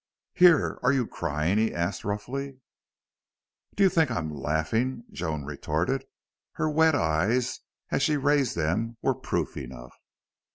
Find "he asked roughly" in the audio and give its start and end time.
1.59-2.57